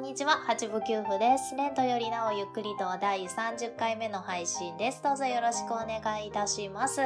[0.00, 1.54] んにちは、八部九夫です。
[1.56, 5.02] レントよりなおゆっくりと第30回目の配信です。
[5.02, 7.02] どうぞよろしくお願いいたします。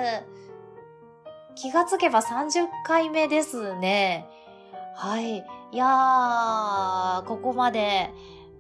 [1.57, 4.29] 気がつけば30回目ですね。
[4.95, 5.39] はい。
[5.39, 8.11] いやー、ここまで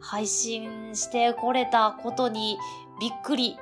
[0.00, 2.58] 配信してこれたことに
[3.00, 3.56] びっくり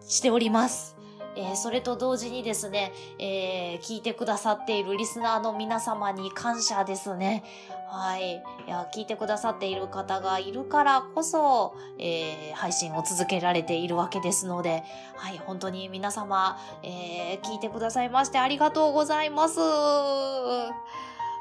[0.00, 0.91] しております。
[1.36, 7.44] えー、それと同時にですね、えー、聞いてくださっているリスナーの皆様に感謝ですね。
[7.88, 8.42] はい。
[8.66, 14.82] いや、聞いてくださっている方がいるからこそ、えー、配信を続けられているわけですので、
[15.16, 19.60] はい、本当に皆様、え、聞いてくださいましてありがとうございます。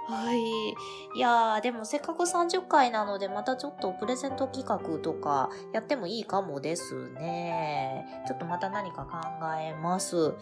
[0.07, 0.71] はい。
[1.15, 8.23] いやー、でもせっかく30回なので、またちょっとプレゼント企画とかやってもいいかもですね。
[8.27, 9.19] ちょっとまた何か考
[9.57, 10.33] えます。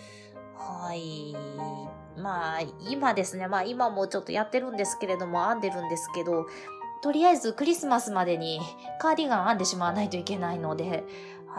[0.55, 1.35] はい。
[2.17, 3.47] まあ、今ですね。
[3.47, 6.47] まあ今もちょっとやってるんですけれども、編んでるんですけど、
[7.01, 8.59] とりあえずクリスマスまでに
[8.99, 11.05] カーディガン編んでしまわないといけないので、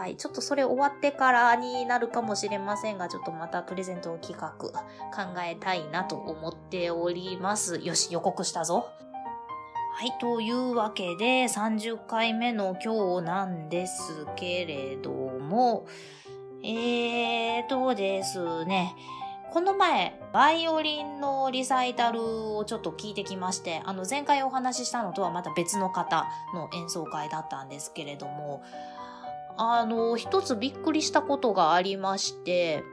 [0.01, 0.15] はい。
[0.15, 7.79] ちょっとそれ終わってからになるかもしれませんが、ちょっとまたプレゼント企画考えたいなと思っております。
[7.83, 8.89] よし、予告したぞ。
[9.93, 10.11] はい。
[10.19, 15.85] というわけで、30回目の今日なんですけれども、
[16.63, 18.95] えーとですね、
[19.53, 28.63] この前、バイオリンのリサイタルをちょっと聞いてきまして、あの前回お話ししたのとはまた別の方の演奏会だったんですけれども、
[29.63, 32.83] あの、一つびっくりしたことがありまして、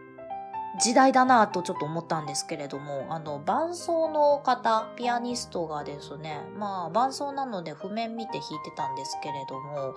[0.79, 9.95] 時代だなぁとちょっと思ったんですけれども、あの、伴奏の方、ピアニストがですね、まあ、伴奏なので譜面見て弾いてたんですけれども、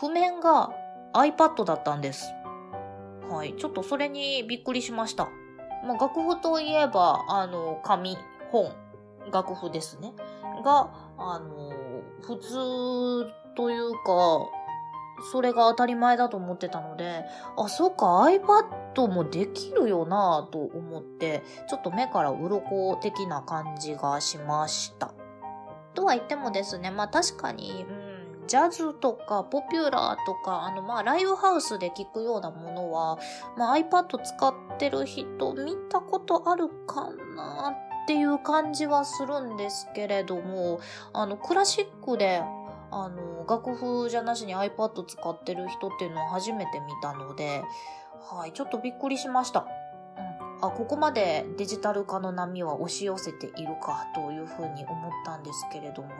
[0.00, 0.72] 譜面が
[1.14, 2.26] iPad だったんです。
[3.30, 3.54] はい。
[3.56, 5.28] ちょっとそれにびっくりしました。
[5.86, 8.18] まあ、楽譜といえば、あの、紙、
[8.50, 8.72] 本、
[9.30, 10.12] 楽譜ですね。
[10.64, 11.70] が、あの、
[12.20, 14.59] 普通というか、
[15.32, 17.24] それが当たり前だと思ってたので、
[17.56, 25.12] あ、そっか、iPad もできるよなと思って、ちょっと目から鱗的な感じがしました。
[25.94, 28.10] とは言ってもですね、まあ確かに、うん
[28.50, 33.16] ジャズとかポピュラーとか、あの、まあ、ライブハウスで聞くようなものは、
[33.56, 40.80] まあ、iPad 使ってる人見たことあるかなっていう感じはするんですけれども、
[41.12, 42.42] あの、クラシックで、
[42.90, 47.62] あの、楽譜じゃなしに iPad 使ってる人っていうのは初めて見たので、
[48.30, 49.66] はい、ちょっとびっくりしました。
[50.62, 56.10] あ、ここまでデジタル化の波は押し寄せているかというふうに思ったんですけれども、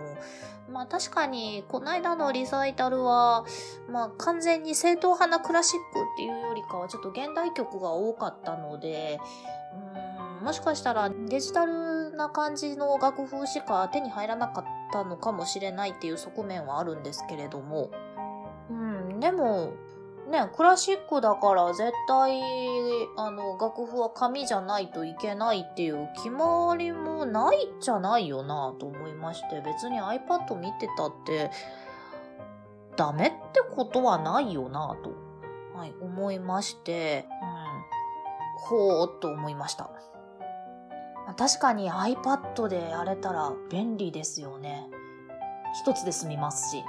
[0.70, 3.44] まあ確かにこの間のリサイタルは、
[3.91, 9.20] まあ完全に正統派なクラシックっていうよりかはちょっと現代曲が多かったので、
[9.94, 11.72] うんもしかしたらデジタル
[12.20, 17.91] な感じの楽譜しか手に入らなかったのかもしれないっていう側面はあるんですけれども、
[18.70, 19.72] うん、でも、
[20.30, 22.41] ね、クラシックだから絶対、
[23.16, 31.50] あの、楽譜は紙じゃないといけないっていう決まりもないじゃないよなと思いまして、別に iPad 見てたって、
[32.97, 35.10] ダメってことはないよなと、
[35.76, 37.26] はい、思いまして、
[38.62, 39.91] うん、ほーっと思いました。
[41.36, 44.88] 確かに iPad でやれたら便利ですよね。
[45.82, 46.84] 一つで済みますし。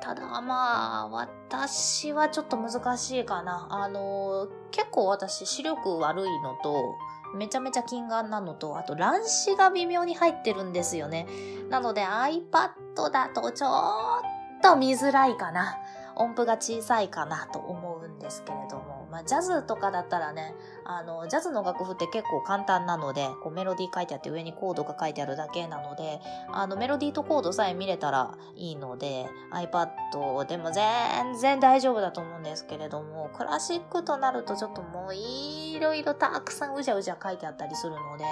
[0.00, 3.66] ただまあ、私はちょっと難しいかな。
[3.70, 6.94] あの、結構私視力悪いのと、
[7.34, 11.26] めちゃめちゃ近眼なのと、あと乱視が微妙に入ってるんですよね。
[11.70, 15.76] なので iPad だとちょっと見づらいかな。
[16.14, 18.95] 音符が小さいかなと思うんですけれども。
[19.16, 20.54] まあ、ジャズとかだったらね、
[20.84, 26.20] あの、ジャズの楽譜って結構簡単なので、こうメロディー書いてあって上にコードが書いてあるだけなので、
[26.52, 38.24] あの、メロディーとコードさえ見れたらいいので、iPad でも全然大丈夫だと思うんですけれども、クラシックとなるとちょっともういろいろたくさんうじゃうじゃ書いてあったりするので、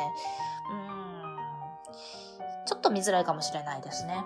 [0.71, 4.23] うん、ちょっと見づらいかもしれないですね。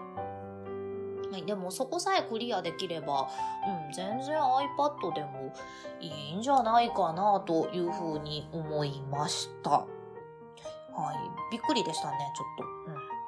[1.31, 3.29] はい、でもそこさえクリアできれば、
[3.87, 5.53] うん、全然 iPad でも
[6.01, 9.71] いいんじゃないかなというふうに思いました。
[9.71, 9.87] は
[11.15, 12.93] い、びっくりでしたね、ちょっと。
[12.93, 13.19] うん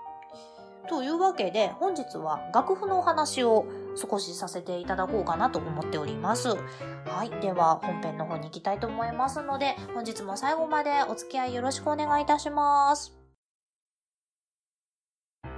[0.91, 3.65] というわけで本日は楽譜のお話を
[3.95, 6.49] 少しさせていただこうかなと思っております。
[6.49, 7.31] はい。
[7.41, 13.17] では本編の方に行きたいと思いますので本日も最後までお付き合いよろしくお願いいたします。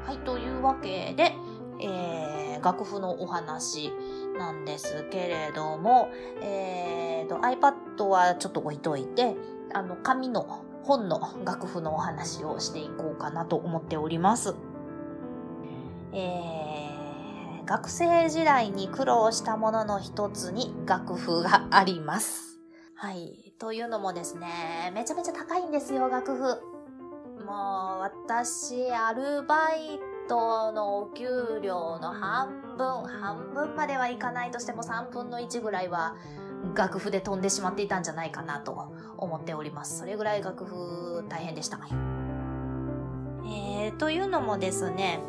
[0.04, 0.18] はい。
[0.18, 1.32] というわけで、
[1.84, 3.92] えー、楽譜のお話
[4.38, 9.36] なんですけれども、えーと、iPad はちょっと置いといて、
[9.74, 14.54] あの、紙の本の楽譜のお話をしていこうかなと思っております。
[16.12, 22.58] えー、学生時代に苦労したものの一つに楽譜があります。
[22.94, 23.54] はい。
[23.58, 26.42] というのもですね、めちゃめちゃ高いんですよ、楽譜。
[27.44, 36.16] もう、私、アルバイトのお給料の半分、半分まではいかないとしても3分の1ぐらいは
[36.74, 39.98] 楽譜で飛んでしまっていたんじゃないかなと思っております。
[39.98, 41.80] それぐらい楽譜大変でした。
[43.44, 45.20] えー、というのもですね、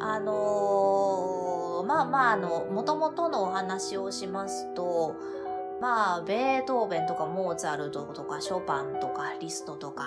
[0.00, 5.16] あのー、まあまあ、あの、もともとのお話をしますと、
[5.80, 10.06] まあ、ベートーベンとかモーツァルトとかショパンとかリストとか、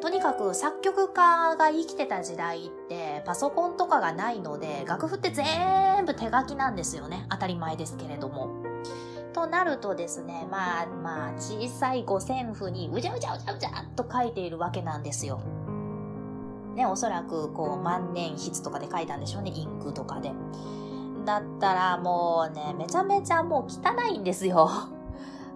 [0.00, 7.26] とにかく作曲家が生きてた時代ってパソコンとかがないので楽譜って全部手書きなんですよね。
[7.30, 8.50] 当たり前ですけれども。
[9.32, 15.40] となるとですね、まあまあ小さい五線譜にうじゃうじゃうじゃうじゃっと書いているわけなんですよ。
[16.74, 20.32] ね、おそらくこう万年筆とかで書いたんでしょうね、インクとかで。
[21.24, 24.70] だったらもうね、めちゃめちゃもう汚いんですよ。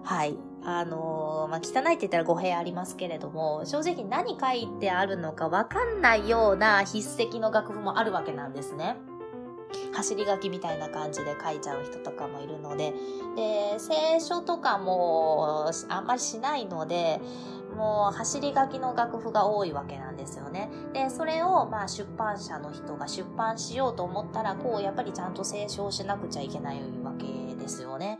[0.03, 0.37] はい。
[0.63, 8.97] あのー、まあ、汚いって言ったら語弊ありますけれども、正直何書いてあるのかわかんないような筆跡の楽譜もあるわけなんですね。
[9.93, 12.93] 走り書きみたいな感じで書いちゃう人とかもいるので、
[13.35, 17.21] で、聖書とかもあんまりしないので、
[17.75, 20.69] もう走り書きの楽譜が多いわけなんですよね。
[20.93, 28.19] で、それをまあ出版社の人が出版しようと思ったら、こうやっぱりちゃんと清書しなくちゃいけないわけですよね。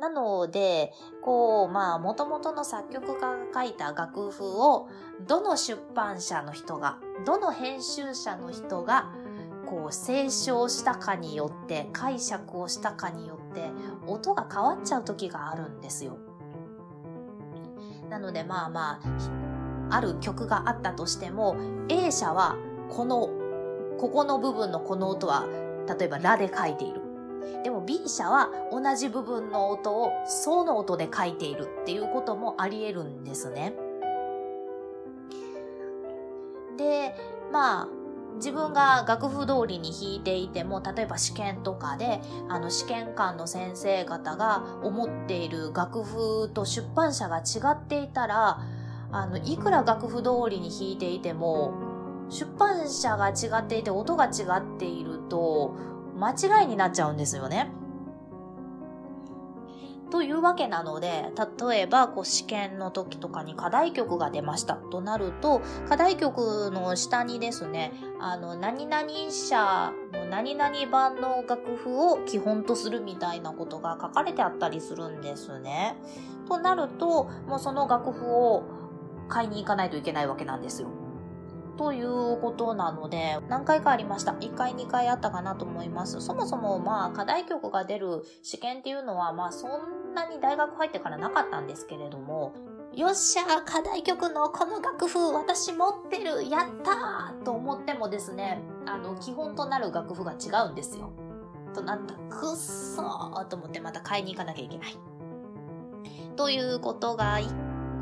[0.00, 4.88] なので、こう、まあ、元々の作曲家が書いた楽譜を、
[5.28, 9.12] どの出版社の人が、どの編集者の人が、
[9.66, 13.70] こう、清書したかによって、解釈をしたかによって、
[14.06, 16.16] 音が変わっちゃう時があるんですよ。
[18.08, 19.00] なので、まあま
[19.90, 21.56] あ、ある曲があったとしても、
[21.90, 22.56] A 社は、
[22.88, 23.28] この、
[23.98, 25.44] ここの部分のこの音は、
[25.86, 27.09] 例えばラで書いている。
[27.62, 33.74] でも B 社は同じ部分の音をソの音で書いているっていうこともあり得るんですね。
[36.76, 37.14] で、
[37.52, 37.88] まあ、
[38.36, 48.60] 自分が楽譜通りに弾いていても、例えば試験とかで、あの試験官の先生方が思っている楽譜と出版社が違っていたら、
[49.12, 51.74] あの、いくら楽譜通りに弾いていても、
[52.30, 55.74] 出版社が違っていて音が違っていると、
[56.16, 57.70] 間違いになっちゃうんですよね。
[60.10, 61.30] というわけなので、
[61.68, 75.96] 例えばこう試験の時とかに課題曲が出ましたとなると、課題曲の下にですね、あの、何々社の何々版の楽譜を基本とするみたいなことが書かれてあったりするんですね。
[76.48, 78.64] となると、もうその楽譜を
[79.28, 80.88] 買いに行かないといけないわけなんですよ。
[81.80, 84.32] ということなので、何回かありました。
[84.32, 86.20] 1回、2回あったかなと思います。
[86.20, 92.52] そもそも、まあ、課題曲が出る試験っていうのは、まあ、そんなに大学入ってからなかったんですけれども、
[92.92, 101.12] よっしゃ課題曲のこの楽譜私持ってるやったーと思ってもですね、あの、基本となる楽譜が違うんですよ。
[101.72, 104.98] となったくっそーと思ってまた買いに行かなきゃいけない。
[106.36, 107.50] ということが一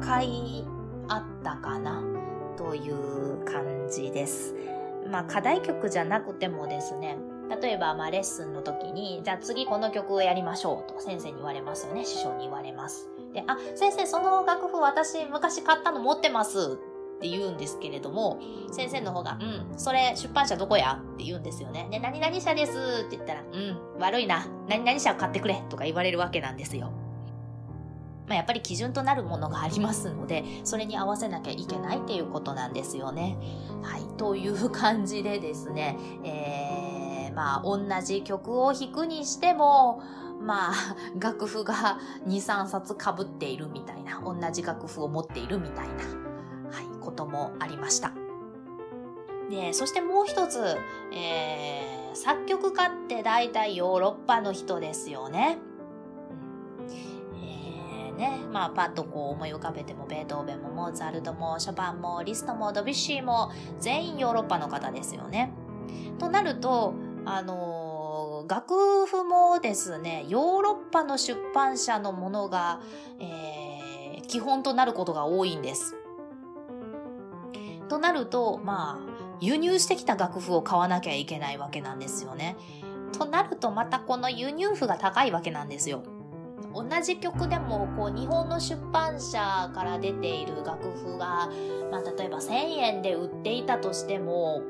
[0.00, 0.66] 回
[1.06, 2.17] あったかな。
[2.58, 4.54] という感じです。
[5.10, 7.16] まあ課題曲じゃなくてもですね、
[7.62, 12.04] 例えばまあレッスンの時に、じゃあ次この曲をやりましょうと先生に言われますよね。
[12.04, 13.08] 師匠に言われます。
[13.32, 16.78] で、あ、先生その楽譜私昔買ったの持ってます
[17.16, 18.38] って言うんですけれども、
[18.70, 21.00] 先生の方が、うん、それ出版社どこや？
[21.14, 21.88] って言うんですよね。
[21.90, 22.72] で、何々社です
[23.06, 24.46] って言ったら、うん、悪いな。
[24.68, 26.92] 何々社を買ってくれとか言われるわけなんですよ。
[28.28, 33.38] まあ、やっぱり基準となるものがありますので、それに合わせなきゃいけないっていうことなんですよね。
[33.82, 34.02] はい。
[34.16, 40.02] という感じでですね、えー、まあ、同じ曲を弾くにしても、
[40.40, 40.74] まあ、
[41.18, 45.94] 楽譜が2、3冊被っているみたいな、同じ楽譜を持っているみたいな、
[46.70, 48.12] はい、こともありました。
[49.50, 50.76] で、そしてもう一つ、
[51.12, 55.58] えー、作曲家って大体ヨーロッパの人ですよね。
[58.18, 65.52] ね、まあ、パッとこう思い浮かべても、ベートーベンもモーツァルトもショパンもリストもドビュッシーも全員ヨーロッパの方ですよね。
[66.18, 66.94] となると、
[67.24, 72.80] あのー、楽譜もですね、ヨーロッパの出版社のものが、
[73.20, 75.94] えー、基本となることが多いんです。
[77.88, 82.56] となると、まあ、輸入してきた楽譜を買わなきゃいけないわけなんですよね。
[83.16, 86.02] となるとまたこの輸入譜が高いわけなんですよ。
[86.82, 91.48] 同じ曲でもこう日本の出版社から出ている楽譜が、
[91.90, 94.62] まあ、例えば1000円で売っていたとしても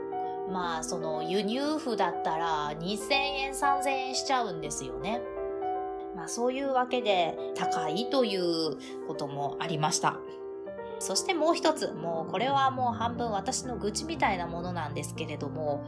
[0.50, 5.20] まあその輸入譜だったら2000円3000円しちゃうんですよね。
[6.16, 10.18] まあそういうわけで高いということもありました。
[11.00, 15.84] そしてもう一つ、もうこれはもう半分私の愚痴みたいなものなんですけれども、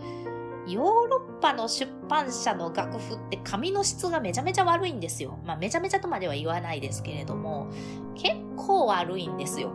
[0.66, 5.38] ヨーロッパの出版社の楽譜って紙の質がめちゃめちゃ悪いんですよ。
[5.44, 7.68] まあめちゃめちゃとまでは言わないですけれども、
[8.14, 9.72] 結構悪いんですよ。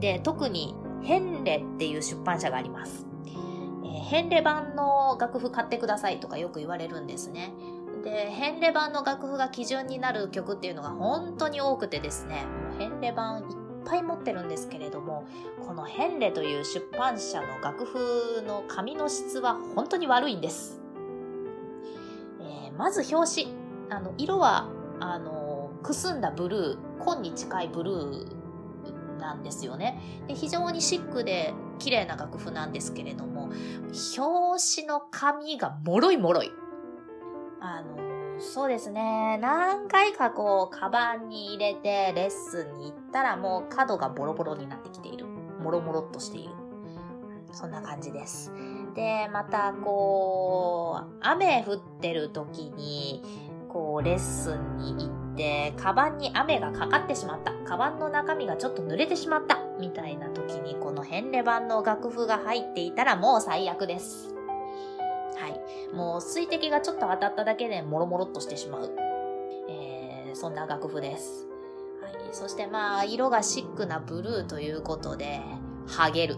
[0.00, 3.06] で、特にヘンレっていう出版社があります。
[3.26, 7.52] えー、ヘンレ版の楽譜買ってくださいとかよく言われるんですね。
[8.02, 12.44] で、ヘンレ版の楽譜が基準になる曲っていうのが本当に多くてですね、
[12.78, 13.57] ヘンレ版
[13.88, 15.24] ぱい持ってるんですけれども、
[15.66, 20.80] このヘンレという出版社の楽譜の紙の質は本当に悪いんです。
[22.40, 23.54] えー、まず表紙。
[23.90, 24.68] あの、色は、
[25.00, 29.98] あの、くすんだブルー、紺に近いブルーなんですよね。
[30.26, 33.50] で非常にシックで綺麗な楽譜なんですけれども、
[34.18, 36.50] 表紙の紙がもろいもろい。
[37.60, 38.07] あの、
[38.40, 39.38] そうですね。
[39.42, 45.26] 何回かこう、カバンに入れてレッスンに行ったらもう角がボロボロになってきている。
[45.26, 46.54] もろもろっとしている。
[47.52, 48.52] そんな感じです。
[48.94, 53.22] で、またこう、雨降ってる時に、
[53.68, 57.52] こう、レッスンに行って、カバンに雨がかかってしまった。
[57.64, 59.58] カバンの中身がちょっと濡れてしまった。
[59.80, 64.37] みたいな時に、このヘンレ版の楽譜が入っていたらもう最悪です。
[65.92, 68.96] もう水滴がちょっと当たっただけでもろもろっとしてしまう。
[69.68, 71.46] えー、そんな楽譜です。
[72.02, 72.12] はい。
[72.32, 75.40] そしてまあ、色がシックなブルーということで、
[75.86, 76.36] ハゲる。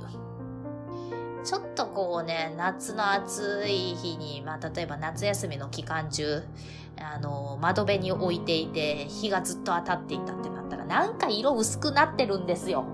[1.43, 6.43] ちょっとこうね、夏の暑い日に、まあ例えば夏休みの期間中、
[6.99, 12.85] あの、窓辺に置いていて、日がずっと当たっていたってなったら、なんか色薄くなってるんですよ。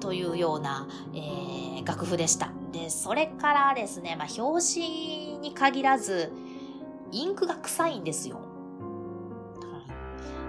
[0.00, 2.50] というような、えー、楽譜でした。
[2.72, 6.32] で、それからですね、まあ、表紙に限らず、
[7.12, 8.40] インクが臭いんですよ。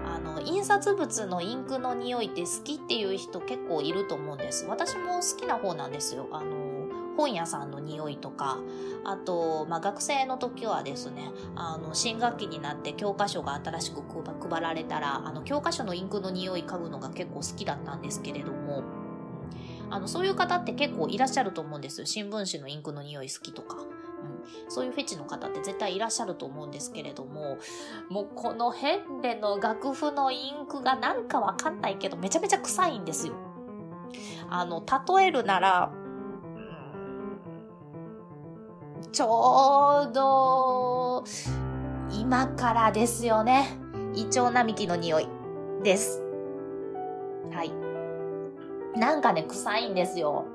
[0.04, 4.66] あの、印刷物のインクの匂いって好きっていう人結構いると思うんです。
[4.66, 6.28] 私も好きな方なんですよ。
[6.32, 6.78] あの、
[7.16, 8.58] 本屋さんの匂いとか、
[9.04, 14.02] あと、まあ、学生の時はですね、あの、新学期になって教科書が新しく
[14.48, 18.84] 配られたら、あの、教科書のインクの匂い嗅ぐのが結構好きだったんですけれども、
[19.90, 22.06] あの、そういう方って結構いらっしゃると思うんですよ。
[22.06, 23.78] 新聞紙のインクの匂い好きとか。
[24.22, 27.58] うん、そういうフェチの方って絶対いらっしゃると思うんですけれども、
[28.08, 33.34] もうこのヘンレの楽譜のインクがなんかわかんないけど、めちゃめちゃ臭いんですよ。
[34.50, 34.82] あの、
[35.16, 35.92] 例えるなら、
[39.12, 41.24] ちょうど、
[42.10, 43.78] 今からですよね。
[44.14, 45.28] イチョウ並木の匂い
[45.82, 46.22] です。
[47.52, 47.72] はい。
[48.98, 50.46] なんかね、臭いんですよ。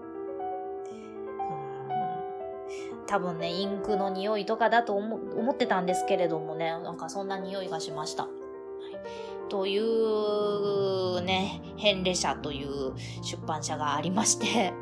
[3.08, 8.24] 多分ね、インクの匂いとかだと思ってたんですけれどもね、なんかそんな匂いがしました。
[8.24, 14.74] はい、というね、ヘンレ社という出版社がありまして、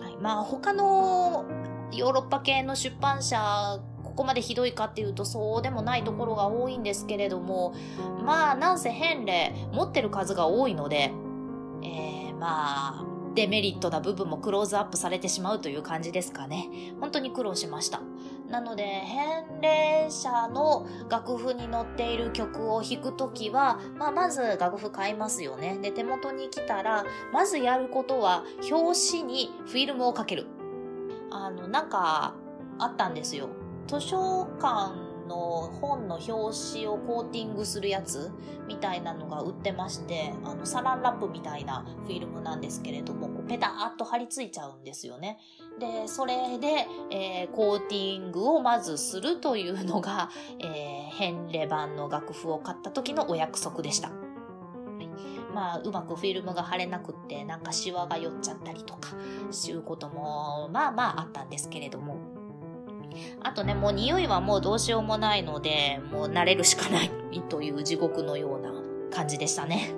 [0.00, 1.44] はい、まあ他の
[1.92, 7.74] ヨーロッパ系の出版社、ここまでひどいかっていうとそうでもないところが多いんですけれども、
[8.24, 11.12] まあなんせヘンレ持ってる数が多いので、
[11.82, 16.68] えー、まあ、デメリットな部分もクローズアップされてしまうという感じですかね。
[17.00, 18.00] 本当に苦労しました。
[18.48, 25.78] なので、返礼者の楽譜に載っている曲を弾くときは、まあ、まず楽譜買いますよね。
[25.80, 30.46] で、手元に来たら、まずやることは、表紙にフィルムをかける。
[31.30, 32.34] あの、なんか、
[32.78, 33.48] あったんですよ。
[33.86, 38.32] 図書館の本の表紙をコーティングするやつ
[38.66, 45.38] みたいなのが売ってまして、あの、サランラップみたいなフィルムなんですけれども、こうペターっと貼り付いちゃうんですよね。
[45.78, 54.10] で、それで、えー、コーティングをまずするというのが、えー、ヘンレ版の楽譜を買った時のお約束でした。
[55.54, 59.10] まあ、うまくフィルムが貼れなくって、なんかシワが寄っちゃったりとか、
[59.68, 62.39] いうことも、まあまああったんですけれども、
[63.42, 67.10] あとね、もう匂いはもうどうしようもないので、もう慣れるしかない
[67.48, 68.72] という地獄のような
[69.10, 69.92] 感じでしたね。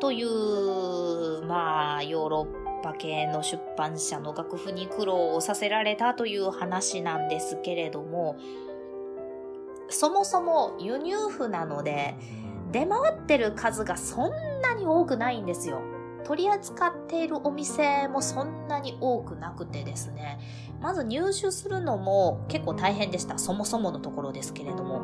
[0.00, 8.36] という、まあ、ヨーロッパ系の出版社の楽譜に苦労をさせられたという話なんですけれども、
[9.88, 12.14] そもそも輸入譜なので、
[12.72, 14.30] 出回ってる数がそん
[14.60, 15.80] なに多くないんですよ。
[16.24, 20.38] 取り扱っているお店もそんなに多くなくてですね、
[20.84, 23.38] まず入手するのも結構大変でした。
[23.38, 25.00] そもそものところですけれども。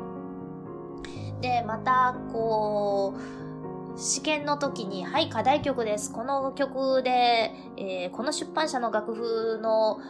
[1.41, 6.13] で、また、こう、試験の時に、はい、課題曲です。
[6.13, 10.01] この曲で、えー、この出版社の楽譜の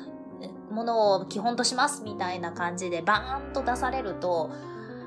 [0.73, 4.51] ものを基本としますみたいな感じでバーンと出されると、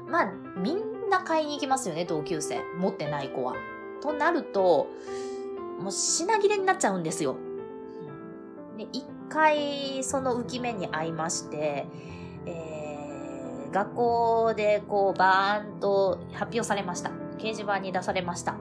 [0.07, 2.61] まあ、みんな買いに行きますよね、同級生。
[2.79, 3.55] 持ってない子は。
[4.01, 4.87] となると、
[5.81, 7.35] もう品切れになっちゃうんですよ。
[8.77, 11.87] で、一回その浮き目に遭いまして、
[12.45, 17.09] えー、学校でこうバーンと発表されました。
[17.37, 18.55] 掲示板に出されました。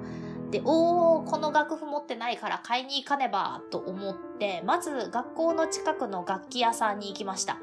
[0.51, 7.59] で、おー、この楽譜持ってないから買いに行かねばと思って、まず学校の近くの楽器屋さんに行きました。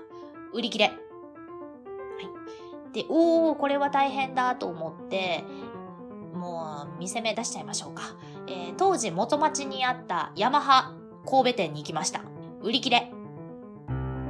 [0.54, 0.86] 売り切れ。
[0.86, 0.98] はい。
[2.94, 5.44] で、おー、これは大変だと思って、
[6.34, 8.04] もう、見せ目出しちゃいましょうか。
[8.48, 12.22] えー、当時元町にあったヤマハ神戸店に行きました。
[12.62, 13.12] 売り切れ。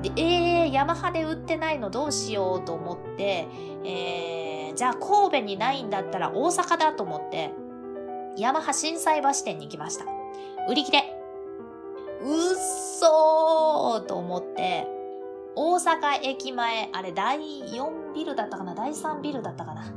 [0.02, 3.48] で、えー、ヤマハで売ってないのどうしようと思って、
[3.84, 7.52] えー、じゃあ神戸にないんだったら大阪だと思って、
[8.38, 10.06] ヤマハ震災橋店に行きました。
[10.70, 11.04] 売り切れ。
[12.22, 12.56] うっ
[13.00, 14.88] そーと思って、
[15.56, 18.76] 大阪駅前、あれ第4ビルだったかな？
[18.76, 19.92] 第3ビルだったかな？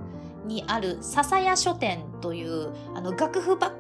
[0.45, 3.73] にある笹屋書店という、あの、楽譜ばっ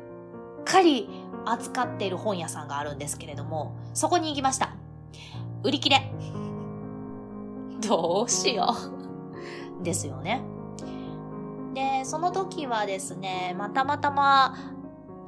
[0.64, 1.08] かり
[1.44, 4.74] 扱っている本屋さんがあるんですけれども、そこに行きました。
[5.62, 6.12] 売り切れ。
[7.86, 8.74] どうしよ
[9.80, 9.82] う。
[9.84, 10.42] ですよね。
[11.74, 14.54] で、その時はですね、まあ、たまたま、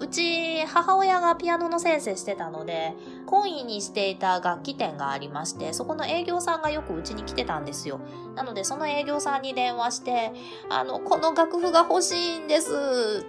[0.00, 2.94] うち、母親がピアノの先生してたので、
[3.26, 8.00] 懇意にしていた楽器店がありまして、そこの営業さんがよくうちに来てたんですよ。
[8.34, 10.32] なので、その営業さんに電話して、
[10.68, 13.24] あの、この楽譜が欲しいんです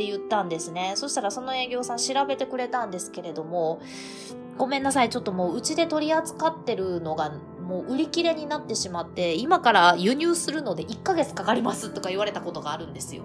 [0.00, 0.94] って言ったんですね。
[0.96, 3.82] そしたらその営業さん調べてくれたんですけれども、
[4.56, 13.24] ごめんなさい、ちょっともううちで取り扱ってるのがもう売り切れになってしまって、今から輸入するので1ヶ月かかりますとか言われたことがあるんですよ。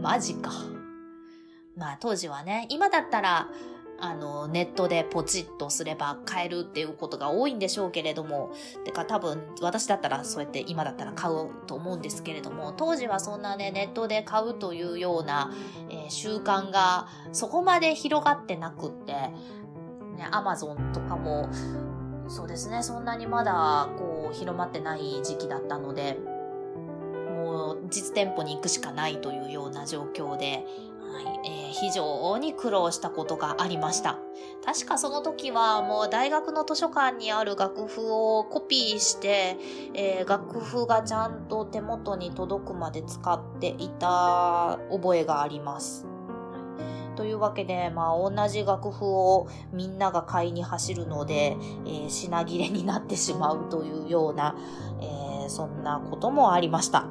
[0.00, 0.50] マジか。
[1.76, 3.48] まあ当時はね、今だったら、
[4.04, 8.50] あの、ネットでポチッとすれば買えるっていうことが多いんでしょうけれども、
[8.84, 15.52] てか多分私だったらそうやって今だったら買うと思うんですけれども、当時はそんなね、ネットで買うというような、
[15.88, 19.32] えー、習慣がそこまで広がってなくって、ね、
[20.32, 21.48] アマゾンとかも、
[22.26, 26.18] そうですね、そんなにまだこう広まってない時期だったので、
[27.36, 30.66] もう実店舗に行くしかないというような状況で、
[31.44, 34.18] えー、非常に苦労したことがありました。
[34.64, 39.56] 確かその時はもう大学の図書館にある楽譜をコピーして、
[39.94, 46.06] えー、楽譜がちゃんと手元に届くまで使っていた覚えがあります。
[47.16, 54.56] というわけで、まあ、同じ楽譜をみんなが買いに走るので、えー、品切れになってしまうというような、
[55.00, 57.06] えー、そんなこともありました。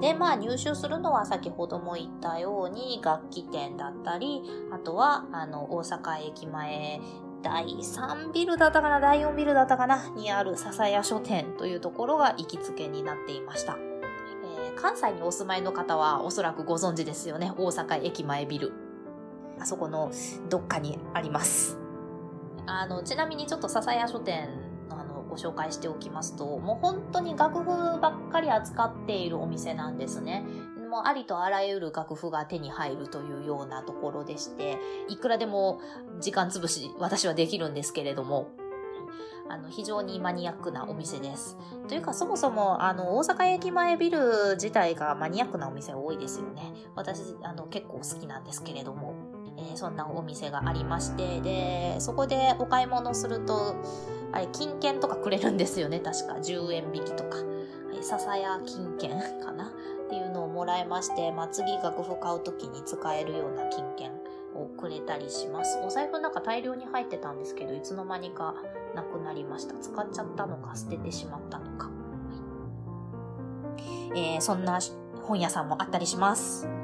[0.00, 7.00] で、まあ入手するのは先ほども言ったように楽器店だったり、あとはあの大阪駅前
[7.42, 13.76] 第3ビルだったかな、第4ビルだったかな、にある笹屋書店というところが行きつけになっていました。
[13.78, 17.52] えー、関西にお住まいの方はおそらくご存知ですよね。
[17.56, 18.72] 大阪駅前ビル。
[19.58, 20.10] あそこの
[20.48, 21.78] どっかにあります。
[22.66, 24.48] あの、ちなみにちょっと笹屋書店
[25.30, 30.44] ご紹介しておきますと、もう本当に楽譜ばっかり扱っているお店なんですね。
[30.90, 34.76] もありとあらゆる楽譜が手に入るというようなところでして、
[35.08, 35.80] いくらでも
[36.20, 38.50] 時間潰し私はできるんですけれども、
[39.48, 41.56] あの、非常にマニアックなお店です。
[41.88, 46.72] というか、そもそも、あの、大阪駅前ビル自体がマニアックなお店多いですよね。
[46.94, 49.14] 私、あの、結構好きなんですけれども、
[49.58, 53.74] えー、そんなお店がありまして、で、そこでお買い物すると、
[54.32, 56.34] あれ、金券とかくれるんですよね、確か。
[56.34, 57.38] 10円引きとか。
[58.02, 59.10] 笹屋金券
[59.44, 64.10] かなっていうのをもらえまして、まあ、次楽譜買うときに使えるような金券
[64.54, 65.78] をくれたりします。
[65.84, 68.54] お財布なんか大量に入ってたんですけど、いつの間にか
[68.94, 69.74] なくなりました。
[69.78, 71.90] 使っちゃったのか、捨ててしまったのか。
[74.14, 74.78] えー、そんな
[75.22, 76.79] 本屋さんもあったりします。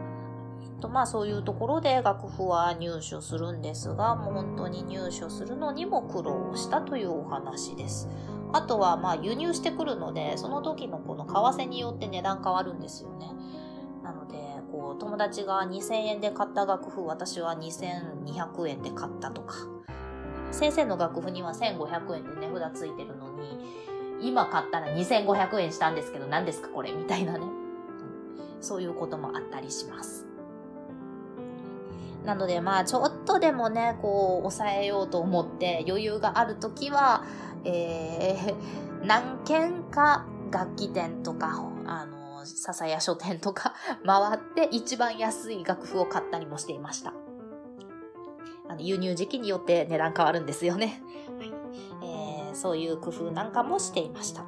[0.81, 8.09] とまあそういうところで楽譜は入手するんですが、もう本当に入手するのにも苦労したというお話です。
[8.53, 13.31] あとはまあ輸入してくるので、その時のこの為替によって値段変わるんですよね。
[14.03, 14.37] なので、
[14.71, 19.57] こう、友達が2000円で買った楽譜、私は2200円で買ったとか。
[20.53, 23.59] 先生の楽譜には1500円で値札ついてるのに、
[24.23, 26.93] 今買ったら2500円したんですけど何ですかこれ？
[26.93, 27.45] みたいなね。
[28.61, 30.27] そういうこともあったりします。
[32.27, 37.25] なのでまあちょっとでもね、こう抑えようと思って余裕があるときは、
[37.65, 38.57] えー、
[39.07, 47.15] 何軒か楽器店とか、あの、笹屋書店とか 回って一番安い楽譜を買ったりもしていました。
[48.69, 51.01] あの輸入時期によって値段変わるんですよね。
[51.39, 51.53] はい
[52.03, 54.45] えー、そういう工夫なんかもしていました。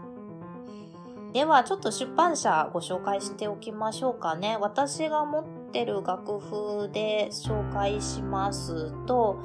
[1.33, 4.57] では、ちょっと出版社ご紹介しておきましょうかね。
[4.61, 9.43] 私が持ってる楽譜で紹介しますと、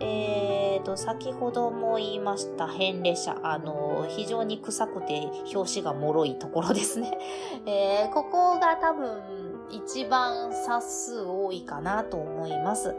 [0.00, 3.38] えーと、先ほども言いました、変列車。
[3.42, 7.18] あの、非常に臭くて表紙が脆いところですね。
[7.66, 9.22] えー、ここが多分
[9.70, 12.94] 一番冊数多いかなと思います。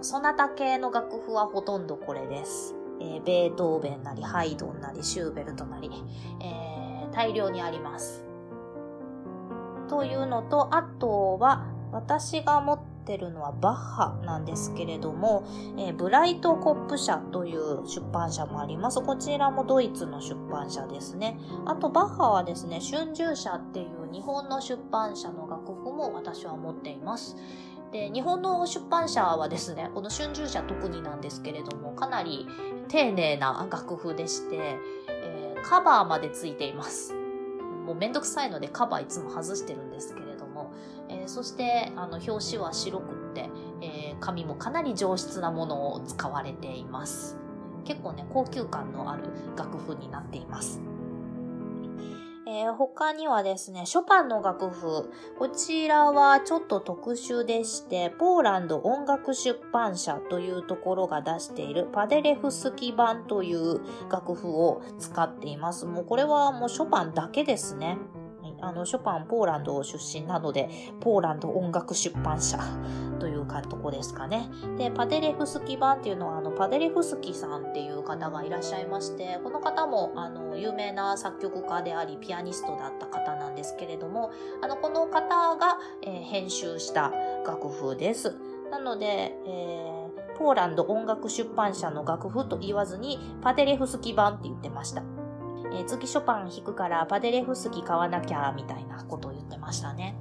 [0.00, 2.74] そなた系の楽譜はほとんどこれです。
[3.00, 5.90] えー、ベートーベンなり、ハイドンなり、シューベルトなり、
[6.40, 6.72] えー
[7.12, 8.24] 大量にあります。
[9.88, 15.44] というのと、あとは私が持ってるのはバッハなんですけれども、
[15.78, 19.00] えー、ブライトコップ社という出版社もあります。
[19.00, 21.38] こちらもドイツの出版社ですね。
[21.66, 27.36] あとバッハはですね、春秋社っていう日本の出版社の楽譜も私は持っています。
[27.92, 32.46] で、日本の出版社はですね、この春秋社特になんですけれども、かなり
[32.88, 34.78] 丁寧な楽譜でして
[35.08, 37.14] え、カバーまでついています。
[37.84, 40.31] もうめんどくさいのでカバーいつも外してるんですけれど
[41.08, 47.36] えー、そしてあの表紙は白くって、えー、紙もかなり上質なものを使われています。
[47.84, 49.24] 結構ね、高級感のある
[49.56, 50.80] 楽譜になっています。
[52.46, 55.10] えー、他にはですね、ショパンの楽譜。
[55.38, 65.86] こちらはちょっと特殊でして、ポーランド音楽出版社というところが出しているパデレフスキ版という楽譜を使っています。
[65.86, 67.96] もうこれはもうショパンだけですね。
[68.62, 70.70] あの、ショパン、ポーランド出身なので、
[71.00, 72.58] ポーランド音楽出版社
[73.18, 74.48] というかとこですかね。
[74.78, 84.30] で、パデレフスキ版っていうのは、あの、パデレフスキさんっていう方がいらっしゃいまして、この方も、あの、有名な作曲家であり、ピアニストだった方なんですけれども、
[84.62, 87.12] あの、この方が、えー、編集した
[87.44, 88.36] 楽譜です。
[88.70, 95.21] なので、えー、ポーランド音楽出版社の楽譜と言わずに、パデレフスキ版って言ってました。
[95.74, 100.14] えー、次ショパン弾くからパデレフスキ買わなきゃ、みたいなことを言ってましたね。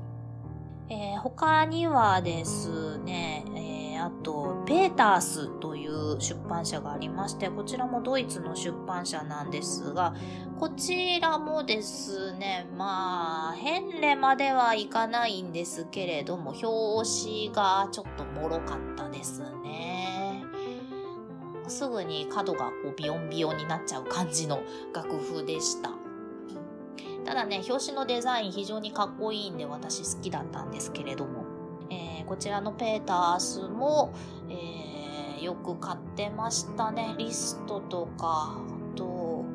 [0.90, 10.14] えー、他にはですね、えー、あと、ペータースという出版社がありまして、こちらもドイツの出版社なんですが、
[10.60, 19.61] こちらもですね、まあ、変レまではいかないんですけれども、表紙がちょっと脆かったですね。
[21.72, 24.62] すぐに角がこうビヨンビヨンになっちゃう感じの
[24.94, 25.92] 楽譜でした。
[27.26, 31.46] ただね、表紙のデザイン非常にかっこいいんで私好きだったんですけれども、
[31.90, 34.14] えー、こちらのペータースも、
[34.50, 37.16] えー、よく買ってましたね。
[37.18, 39.46] リストとか、あと、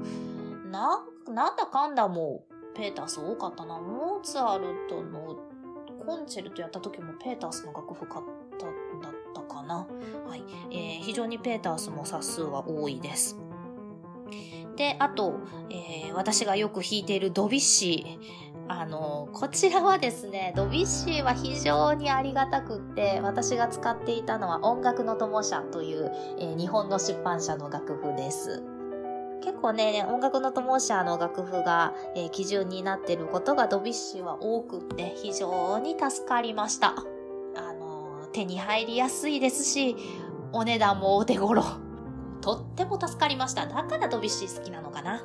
[0.70, 3.79] な、なんだかんだもうペータース多かったな。
[3.79, 5.37] モーツァルトの
[6.07, 8.24] コンチェルトやった時もペータースの楽譜買っ
[8.59, 8.66] た
[9.56, 9.86] かな。
[10.26, 10.42] はい。
[10.70, 13.36] えー、非常にペータースも冊数は多いです。
[14.76, 15.40] で、あと、
[15.70, 18.46] えー、私がよく弾いているドビッシー。
[18.68, 28.62] あの、こちらはですね、ドビッシーは非常にありがたくって、私が使っていたのは音楽の友社という、えー、日本の出版社の楽譜です。
[29.42, 36.94] 結構ね、音楽の友社の楽譜が、えー、基準になってることがドビッシーは多くって非常に助かりました。
[38.37, 39.96] 手に入りやすいですし、
[40.53, 41.64] お値段もお手頃。
[42.42, 43.66] とっても助かりました。
[43.66, 45.25] だからドビッシー好きなのかな。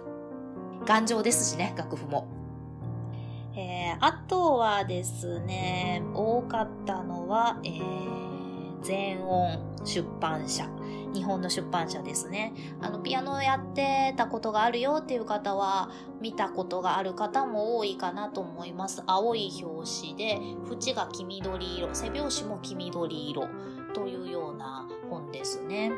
[0.85, 2.25] 頑丈ですしね、楽譜も。
[3.53, 8.30] えー、あとはですね、多かったのは、えー、
[8.81, 10.67] 全音出版社。
[11.13, 12.53] 日本の出版社ですね。
[12.81, 15.91] あの、ピアノをやってたことがあるよっていう方は、
[16.21, 19.03] 見たことがある方も多いかなと思います。
[19.05, 20.39] 青い表紙で、
[20.71, 23.47] 縁が黄緑色、背表紙も黄緑色
[23.93, 25.91] というような本ですね。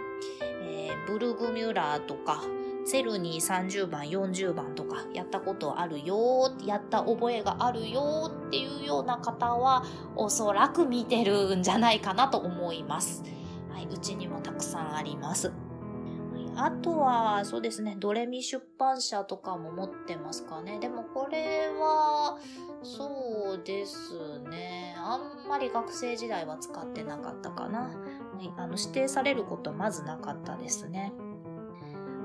[0.64, 2.42] えー、ブルグミュラーとか、
[2.86, 9.84] セルに30番、40番とかやったことあるよ、やった覚えがあるよっていうような方は
[10.16, 13.24] おそらく見てるんじゃないかなと思います。
[13.70, 15.52] はい、うちにもたくさんあります。
[16.56, 20.78] あとは、そうですね、ドレミ出版社とかも持ってますかね。
[20.80, 22.38] でもこれは、
[22.84, 24.96] そうですね。
[24.98, 27.80] あんまり学生時代は使ってなかったかな。
[27.80, 27.90] は
[28.42, 31.14] いあの指定されることはまずなかったですね。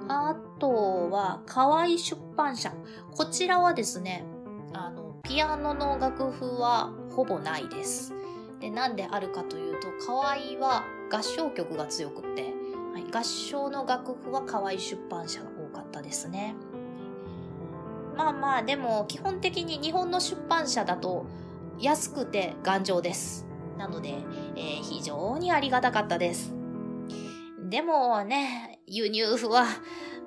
[0.08, 2.72] あとは、河合出版社。
[3.14, 4.24] こちらはですね、
[4.72, 8.14] あの、ピアノの楽譜はほぼないです。
[8.60, 12.54] で、なんであるかというと、河合は合唱曲が強くって、
[12.92, 16.54] はい、合唱の楽譜は河合出版社が多かったですね。
[18.16, 21.26] まあまあ、でも基本的に日本の出版社だと
[21.78, 23.46] 安くて頑丈です。
[23.76, 24.14] なので、
[24.56, 26.57] えー、非常にありがたかったです。
[27.68, 29.66] でもね、輸入譜は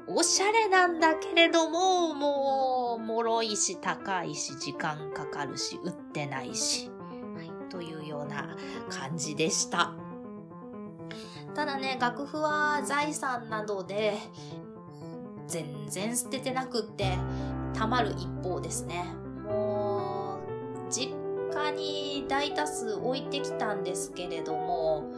[0.07, 6.91] おしゃれなんだけれども、もう、脆いし、高いし、時間かかるし、売ってないし、
[7.35, 8.55] はい、というような
[8.89, 9.93] 感じでした。
[11.55, 14.17] ただね、楽譜は財産などで、
[15.47, 17.17] 全然捨ててなくって、
[17.73, 19.03] たまる一方ですね。
[19.43, 20.39] も
[20.87, 21.11] う、実
[21.53, 25.11] 家に大多数置いてきたんですけれども、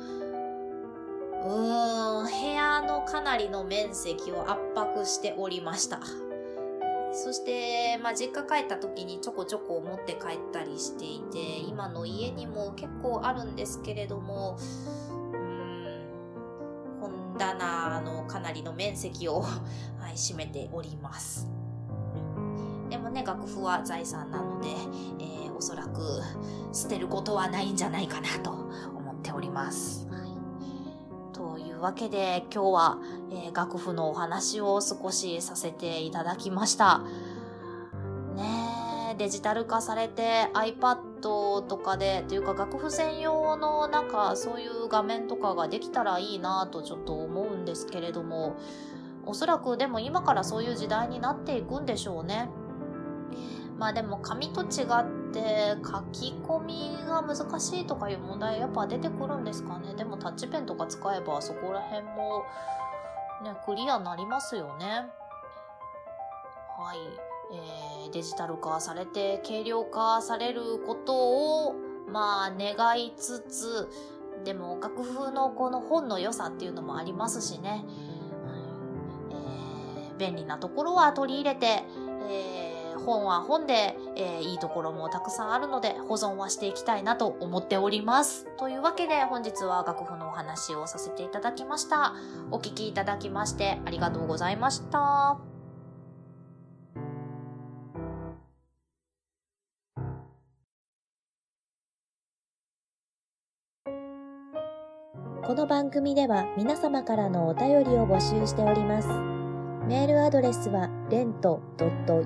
[1.44, 6.00] うーん、部屋のかなりの面積を圧迫しておりました。
[7.12, 14.58] そして、まあ、実家帰った時にちょこちょこ持って帰ったりしていて、今の家にも結構あるんですけれども、
[15.32, 19.42] うーん、本棚のかなりの面積を、
[20.00, 21.48] はい、占めております。
[22.90, 24.70] でもね、楽譜は財産なので、
[25.20, 26.22] えー、おそらく
[26.72, 30.08] 捨てることはないんじゃないかなと思っております。
[31.84, 32.98] わけで今日は、
[33.30, 37.02] えー、楽譜のお話を少しさせていただきました。
[38.38, 48.56] ねデジタル化されて iPad とかで、というか楽譜専用のなんかそういう画面とかができたらいいなとちょっと思うんですけれども、
[49.26, 52.50] おそらくでも今からそういう時代になっていくんでしょうね。
[53.78, 59.93] まあでも紙と違って書き込みが難しいとかいう問題やっぱ出てくるんですかね。
[59.96, 62.43] でもタッチペンとか使えばそこら辺も
[63.43, 64.86] ね、クリアになりますよね。
[66.78, 66.98] はい。
[67.52, 71.76] えー、デジタル化されて軽量化されることを
[72.12, 73.89] まあ願いつつ、
[74.43, 77.86] でも楽譜のこの本の良さっていうのもありますしね。
[79.30, 81.84] えー、便利なところは取り入れて、
[82.30, 88.48] えー本は本で、えー、いいところもたくさんあるので保存はしていきたいなと思っております。
[88.58, 92.14] というわけで本日は楽譜のお話をさせていただきました。
[92.52, 95.38] お聴きいただきましてありがとうございました。
[105.46, 109.33] この番組では皆様からのお便りを募集しております。
[109.88, 111.60] メールアドレスは、レント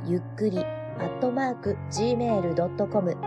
[0.06, 3.18] ゆっくり、アットマーク、gmail.com、